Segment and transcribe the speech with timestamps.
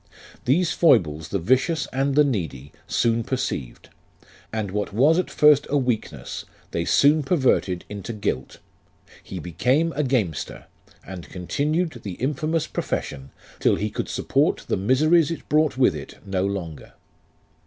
[0.45, 3.89] These foibles the vicious and the needy soon perceived,
[4.51, 8.57] and what was at first a weakness they soon perverted into guilt;
[9.21, 10.65] he became a gamester,
[11.05, 13.29] and continued the infamous profession
[13.59, 16.93] till he could support the miseries it brought with it no longer.